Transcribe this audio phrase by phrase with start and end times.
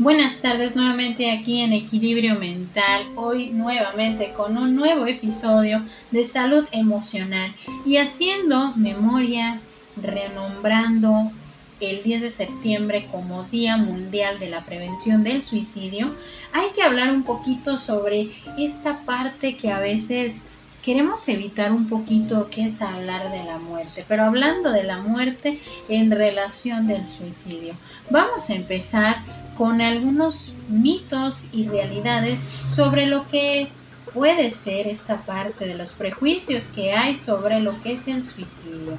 [0.00, 5.82] Buenas tardes nuevamente aquí en Equilibrio Mental, hoy nuevamente con un nuevo episodio
[6.12, 7.52] de salud emocional
[7.84, 9.60] y haciendo memoria,
[10.00, 11.32] renombrando
[11.80, 16.14] el 10 de septiembre como Día Mundial de la Prevención del Suicidio,
[16.52, 20.42] hay que hablar un poquito sobre esta parte que a veces
[20.80, 25.58] queremos evitar un poquito que es hablar de la muerte, pero hablando de la muerte
[25.88, 27.74] en relación del suicidio.
[28.10, 29.16] Vamos a empezar
[29.58, 33.68] con algunos mitos y realidades sobre lo que
[34.14, 38.96] puede ser esta parte de los prejuicios que hay sobre lo que es el suicidio.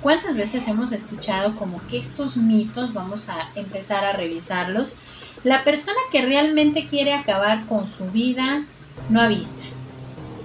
[0.00, 4.96] ¿Cuántas veces hemos escuchado como que estos mitos, vamos a empezar a revisarlos,
[5.44, 8.64] la persona que realmente quiere acabar con su vida
[9.10, 9.62] no avisa?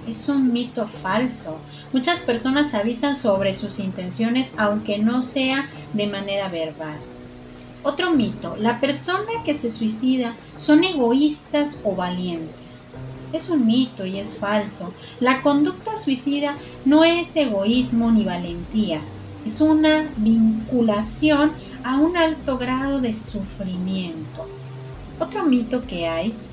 [0.06, 1.58] Es un mito falso.
[1.94, 6.98] Muchas personas avisan sobre sus intenciones aunque no sea de manera verbal.
[7.86, 12.98] Otro mito, la persona que se suicida son egoístas o valientes.
[13.30, 14.96] Es un mito y es falso.
[15.20, 19.12] La conducta suicida no es egoísmo ni valentía,
[19.44, 24.56] es una vinculación a un alto grado de sufrimiento.
[25.18, 26.46] Otro mito que hay,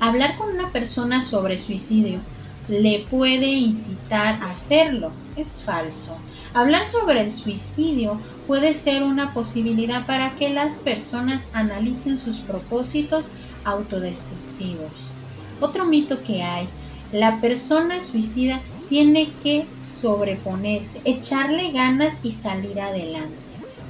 [0.00, 2.26] hablar con una persona sobre suicidio
[2.66, 5.22] le puede incitar a hacerlo.
[5.34, 6.24] Es falso.
[6.54, 13.32] Hablar sobre el suicidio puede ser una posibilidad para que las personas analicen sus propósitos
[13.64, 15.12] autodestructivos.
[15.60, 16.68] Otro mito que hay,
[17.12, 23.36] la persona suicida tiene que sobreponerse, echarle ganas y salir adelante.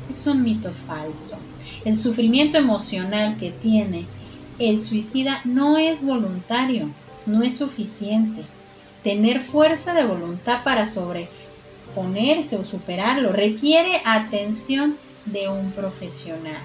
[0.08, 1.38] Es un mito falso.
[1.84, 4.06] El sufrimiento emocional que tiene
[4.58, 6.90] el suicida no es voluntario,
[7.26, 8.42] no es suficiente.
[9.02, 11.28] Tener fuerza de voluntad para sobre
[11.98, 16.62] ponerse o superarlo, requiere atención de un profesional.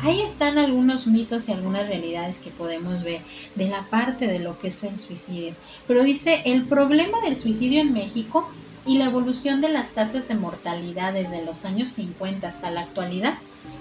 [0.00, 3.20] Ahí están algunos mitos y algunas realidades que podemos ver
[3.54, 5.54] de la parte de lo que es el suicidio.
[5.86, 8.48] Pero dice, el problema del suicidio en México
[8.86, 13.34] y la evolución de las tasas de mortalidad desde los años 50 hasta la actualidad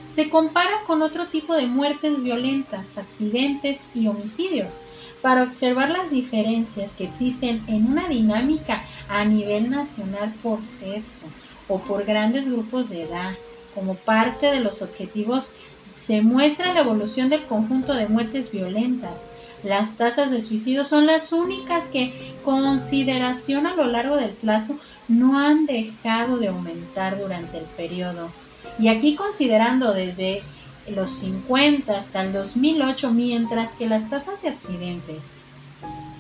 [0.10, 4.82] se compara con otro tipo de muertes violentas, accidentes y homicidios,
[5.26, 11.24] para observar las diferencias que existen en una dinámica a nivel nacional por sexo
[11.68, 13.34] o por grandes grupos de edad.
[13.74, 15.50] Como parte de los objetivos
[15.96, 19.16] se muestra la evolución del conjunto de muertes violentas.
[19.64, 25.40] Las tasas de suicidio son las únicas que, consideración a lo largo del plazo, no
[25.40, 28.30] han dejado de aumentar durante el periodo.
[28.78, 30.44] Y aquí considerando desde
[30.88, 35.34] los 50 hasta el 2008, mientras que las tasas de accidentes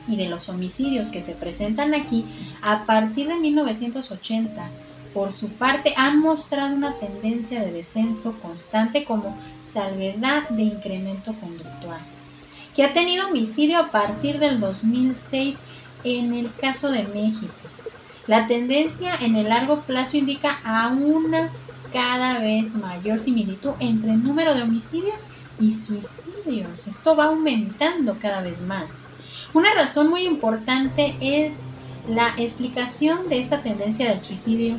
[0.07, 2.25] y de los homicidios que se presentan aquí
[2.61, 4.69] a partir de 1980,
[5.13, 12.01] por su parte, han mostrado una tendencia de descenso constante como salvedad de incremento conductual,
[12.75, 15.61] que ha tenido homicidio a partir del 2006
[16.03, 17.53] en el caso de México.
[18.27, 21.49] La tendencia en el largo plazo indica a una
[21.95, 25.27] cada vez mayor similitud entre el número de homicidios
[25.61, 26.87] y suicidios.
[26.87, 29.07] Esto va aumentando cada vez más.
[29.53, 31.67] Una razón muy importante es
[32.09, 34.75] la explicación de esta tendencia del suicidio.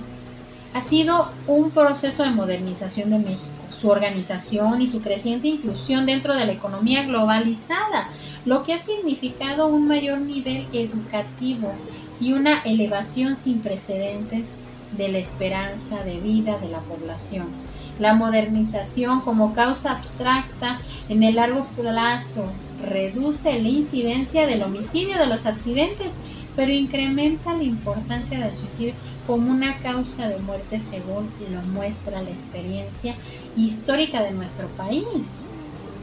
[0.75, 6.35] Ha sido un proceso de modernización de México, su organización y su creciente inclusión dentro
[6.35, 8.11] de la economía globalizada,
[8.45, 11.73] lo que ha significado un mayor nivel educativo
[12.21, 14.53] y una elevación sin precedentes
[14.91, 17.59] de la esperanza de vida de la población.
[17.99, 25.27] La modernización como causa abstracta en el largo plazo reduce la incidencia del homicidio, de
[25.27, 26.21] los accidentes,
[26.55, 32.31] pero incrementa la importancia del suicidio como una causa de muerte según lo muestra la
[32.31, 33.19] experiencia
[33.55, 35.57] histórica de nuestro país.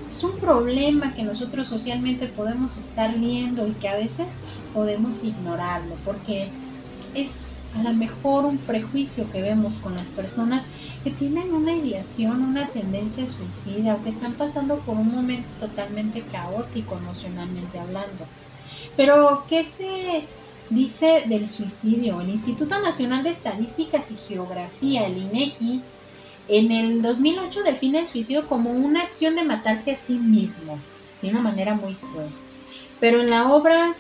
[0.07, 6.01] Es un problema que nosotros socialmente podemos estar viendo y que a veces podemos ignorarlo
[6.03, 6.62] porque
[7.15, 10.67] es a lo mejor un prejuicio que vemos con las personas
[11.03, 16.21] que tienen una ideación, una tendencia suicida o que están pasando por un momento totalmente
[16.21, 18.25] caótico emocionalmente hablando.
[18.95, 20.25] Pero, ¿qué se
[20.69, 22.21] dice del suicidio?
[22.21, 25.81] El Instituto Nacional de Estadísticas y Geografía, el INEGI,
[26.49, 30.77] en el 2008 define el suicidio como una acción de matarse a sí mismo,
[31.21, 32.29] de una manera muy cruel.
[32.99, 33.95] Pero en la obra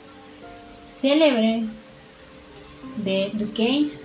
[0.87, 1.65] célebre
[2.97, 4.01] de Duquesne,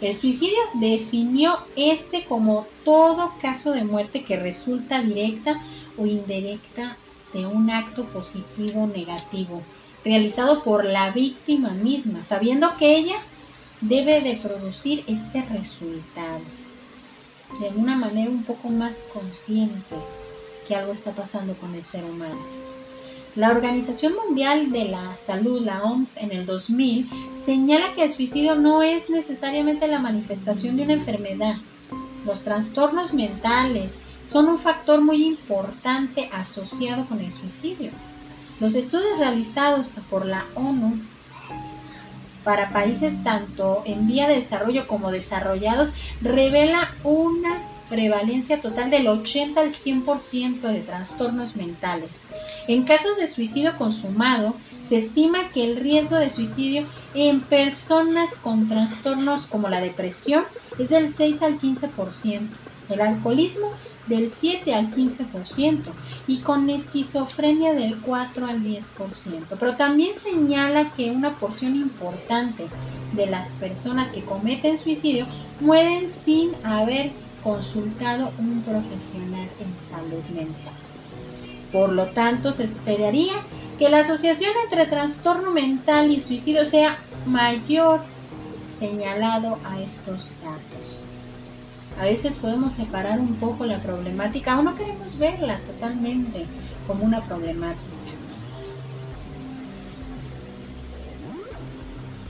[0.00, 5.62] el suicidio definió este como todo caso de muerte que resulta directa
[5.96, 6.96] o indirecta
[7.32, 9.62] de un acto positivo o negativo
[10.04, 13.16] realizado por la víctima misma, sabiendo que ella
[13.80, 16.40] debe de producir este resultado
[17.60, 19.94] de una manera un poco más consciente.
[20.66, 22.38] que algo está pasando con el ser humano.
[23.34, 28.56] La Organización Mundial de la Salud, la OMS, en el 2000 señala que el suicidio
[28.56, 31.56] no es necesariamente la manifestación de una enfermedad.
[32.26, 37.90] Los trastornos mentales son un factor muy importante asociado con el suicidio.
[38.60, 41.00] Los estudios realizados por la ONU
[42.44, 49.60] para países tanto en vía de desarrollo como desarrollados revela una prevalencia total del 80
[49.60, 52.22] al 100% de trastornos mentales.
[52.66, 58.66] En casos de suicidio consumado, se estima que el riesgo de suicidio en personas con
[58.66, 60.44] trastornos como la depresión
[60.78, 62.48] es del 6 al 15%,
[62.88, 63.72] el alcoholismo
[64.06, 65.92] del 7 al 15%
[66.26, 69.56] y con esquizofrenia del 4 al 10%.
[69.60, 72.68] Pero también señala que una porción importante
[73.12, 75.26] de las personas que cometen suicidio
[75.60, 77.12] mueren sin haber
[77.42, 80.74] consultado un profesional en salud mental.
[81.72, 83.34] Por lo tanto, se esperaría
[83.78, 88.00] que la asociación entre trastorno mental y suicidio sea mayor
[88.66, 91.02] señalado a estos datos.
[92.00, 96.46] A veces podemos separar un poco la problemática o no queremos verla totalmente
[96.86, 97.91] como una problemática.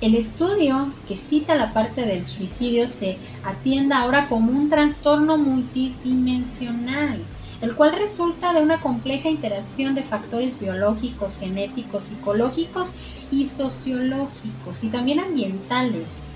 [0.02, 7.28] El estudio que cita la parte del suicidio se atiende ahora como un trastorno multidimensional,
[7.60, 12.96] el cual resulta de una compleja interacción de factores biológicos, genéticos, psicológicos
[13.30, 16.26] y sociológicos y también ambientales,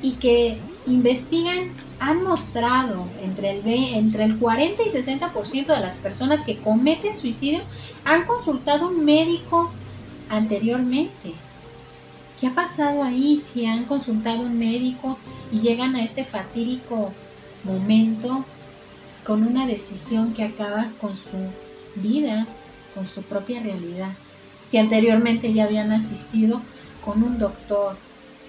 [0.00, 6.44] y que investigan han mostrado entre el, entre el 40 y 60% de las personas
[6.44, 7.64] que cometen suicidio
[8.04, 9.74] han consultado un médico
[10.28, 11.42] anteriormente
[12.38, 15.16] ¿Qué ha pasado ahí si han consultado un médico
[15.50, 17.12] y llegan a este fatídico
[17.64, 18.44] momento
[19.24, 21.38] con una decisión que acaba con su
[21.94, 22.46] vida,
[22.94, 24.10] con su propia realidad?
[24.66, 26.60] Si anteriormente ya habían asistido
[27.02, 27.96] con un doctor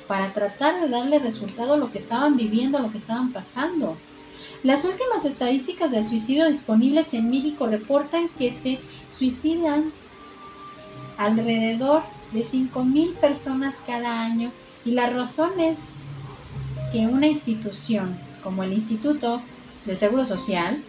[0.06, 3.96] para tratar de darle resultado a lo que estaban viviendo, a lo que estaban pasando.
[4.64, 9.92] Las últimas estadísticas del suicidio disponibles en México reportan que se suicidan
[11.18, 14.52] alrededor de 5.000 personas cada año
[14.86, 15.92] y la razón es
[16.92, 19.42] que una institución como el Instituto
[19.86, 20.82] de Seguro Social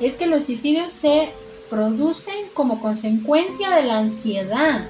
[0.00, 1.32] es que los suicidios se
[1.70, 4.86] producen como consecuencia de la ansiedad,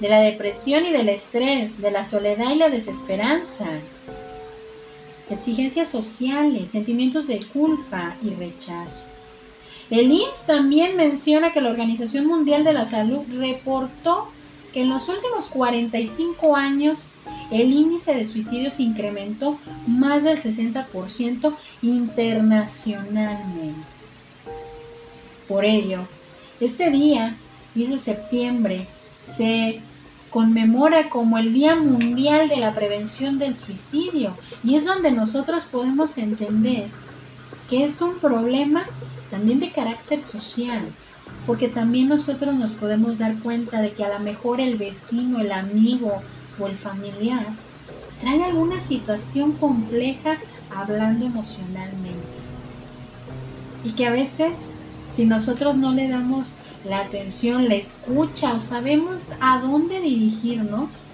[0.00, 3.66] de la depresión y del estrés, de la soledad y la desesperanza,
[5.30, 9.04] exigencias sociales, sentimientos de culpa y rechazo.
[9.90, 14.28] El IMSS también menciona que la Organización Mundial de la Salud reportó
[14.72, 17.10] que en los últimos 45 años
[17.50, 23.86] el índice de suicidios incrementó más del 60% internacionalmente.
[25.46, 26.06] Por ello,
[26.60, 27.36] este día,
[27.74, 28.88] 10 de septiembre,
[29.24, 29.80] se
[30.30, 36.18] conmemora como el Día Mundial de la Prevención del Suicidio y es donde nosotros podemos
[36.18, 36.88] entender
[37.68, 38.84] que es un problema
[39.30, 40.90] también de carácter social,
[41.46, 45.52] porque también nosotros nos podemos dar cuenta de que a lo mejor el vecino, el
[45.52, 46.22] amigo
[46.58, 47.46] o el familiar
[48.20, 50.38] trae alguna situación compleja
[50.70, 52.26] hablando emocionalmente.
[53.84, 54.74] Y que a veces,
[55.10, 61.06] si nosotros no le damos la atención, la escucha o sabemos a dónde dirigirnos,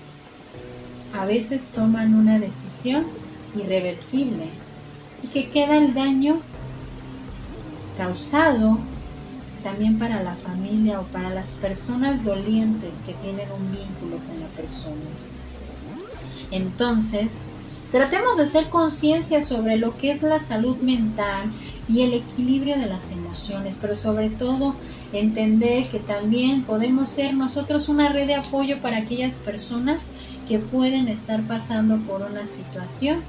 [1.13, 3.07] a veces toman una decisión
[3.55, 4.49] irreversible
[5.23, 6.41] y que queda el daño
[7.97, 8.79] causado
[9.65, 14.55] también para la familia o para las personas dolientes que tienen un vínculo con la
[14.55, 15.19] persona.
[16.51, 17.55] Entonces,
[17.91, 21.51] tratemos de hacer conciencia sobre lo que es la salud mental
[21.87, 24.79] y el equilibrio de las emociones, pero sobre todo
[25.13, 30.13] entender que también podemos ser nosotros una red de apoyo para aquellas personas
[30.47, 33.27] que pueden estar pasando por una situación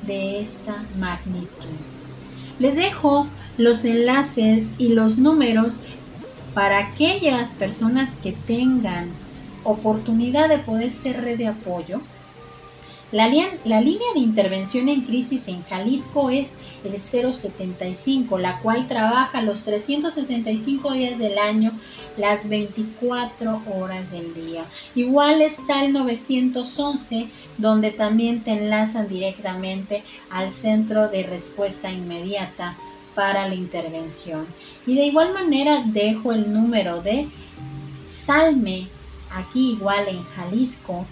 [0.00, 1.84] de esta magnitud.
[2.58, 5.82] Les dejo los enlaces y los números
[6.52, 9.20] para aquellas personas que tengan
[9.62, 12.08] oportunidad de poder ser red de apoyo
[13.10, 19.64] la, línea de intervención en crisis en Jalisco es el 075, la cual trabaja los
[19.64, 21.72] 365 días del año,
[22.18, 24.66] las 24 horas del día.
[24.94, 32.76] Igual está el 911, donde también te enlazan directamente al centro de respuesta inmediata
[33.14, 34.46] para la intervención.
[34.86, 37.26] Y de igual manera dejo el número de
[38.06, 38.88] Salme,
[39.30, 41.06] aquí igual en Jalisco,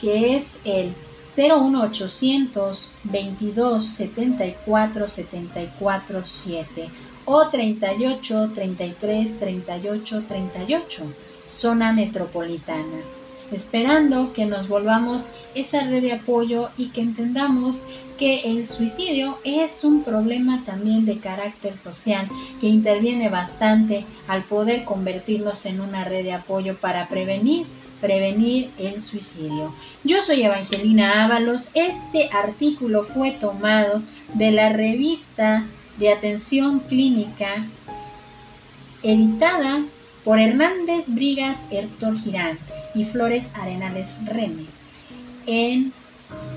[0.00, 0.94] que es el
[1.24, 6.90] 01800 22 74 74 7
[7.24, 11.14] o 38 33 38 38,
[11.46, 13.00] zona metropolitana.
[13.52, 17.82] Esperando que nos volvamos esa red de apoyo y que entendamos
[18.16, 22.28] que el suicidio es un problema también de carácter social
[22.60, 27.66] que interviene bastante al poder convertirnos en una red de apoyo para prevenir
[28.00, 29.74] prevenir el suicidio.
[30.04, 31.70] Yo soy Evangelina Ábalos.
[31.74, 34.02] Este artículo fue tomado
[34.34, 35.66] de la revista
[35.98, 37.66] de atención clínica
[39.02, 39.84] editada
[40.24, 42.58] por Hernández Brigas Héctor Girán
[42.94, 44.66] y Flores Arenales Reme.
[45.46, 45.92] En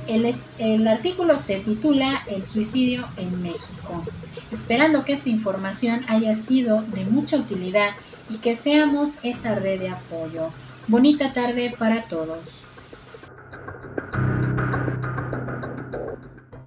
[0.07, 4.03] el, el, artículo se titula El suicidio en México,
[4.51, 7.91] esperando que esta información haya sido de mucha utilidad
[8.29, 10.49] y que seamos esa red de apoyo.
[10.87, 12.72] Bonita tarde para todos.